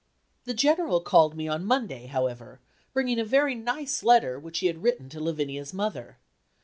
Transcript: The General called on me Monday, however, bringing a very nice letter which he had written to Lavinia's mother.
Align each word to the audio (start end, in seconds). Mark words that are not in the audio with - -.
The 0.45 0.55
General 0.55 0.99
called 1.01 1.33
on 1.33 1.37
me 1.37 1.47
Monday, 1.59 2.07
however, 2.07 2.59
bringing 2.91 3.19
a 3.19 3.23
very 3.23 3.53
nice 3.53 4.01
letter 4.01 4.39
which 4.39 4.57
he 4.57 4.65
had 4.65 4.81
written 4.81 5.09
to 5.09 5.19
Lavinia's 5.23 5.75
mother. 5.75 6.17